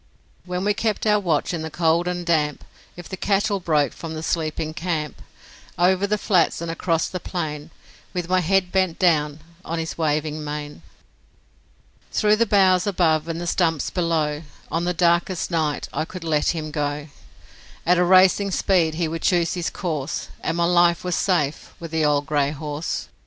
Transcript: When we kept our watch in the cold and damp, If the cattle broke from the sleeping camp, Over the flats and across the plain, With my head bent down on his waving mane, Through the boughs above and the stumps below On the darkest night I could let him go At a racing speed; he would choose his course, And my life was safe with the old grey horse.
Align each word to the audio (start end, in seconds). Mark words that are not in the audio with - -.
When 0.45 0.63
we 0.65 0.73
kept 0.73 1.05
our 1.05 1.19
watch 1.19 1.53
in 1.53 1.61
the 1.61 1.69
cold 1.69 2.07
and 2.07 2.25
damp, 2.25 2.63
If 2.97 3.07
the 3.07 3.15
cattle 3.15 3.59
broke 3.59 3.93
from 3.93 4.15
the 4.15 4.23
sleeping 4.23 4.73
camp, 4.73 5.21
Over 5.77 6.07
the 6.07 6.17
flats 6.17 6.59
and 6.59 6.71
across 6.71 7.07
the 7.07 7.19
plain, 7.19 7.69
With 8.11 8.27
my 8.27 8.39
head 8.39 8.71
bent 8.71 8.97
down 8.97 9.41
on 9.63 9.77
his 9.77 9.99
waving 9.99 10.43
mane, 10.43 10.81
Through 12.11 12.37
the 12.37 12.47
boughs 12.47 12.87
above 12.87 13.27
and 13.27 13.39
the 13.39 13.45
stumps 13.45 13.91
below 13.91 14.41
On 14.71 14.85
the 14.85 14.93
darkest 14.95 15.51
night 15.51 15.87
I 15.93 16.05
could 16.05 16.23
let 16.23 16.49
him 16.49 16.71
go 16.71 17.09
At 17.85 17.99
a 17.99 18.03
racing 18.03 18.49
speed; 18.49 18.95
he 18.95 19.07
would 19.07 19.21
choose 19.21 19.53
his 19.53 19.69
course, 19.69 20.29
And 20.41 20.57
my 20.57 20.65
life 20.65 21.03
was 21.03 21.13
safe 21.13 21.75
with 21.79 21.91
the 21.91 22.03
old 22.05 22.25
grey 22.25 22.49
horse. 22.49 23.07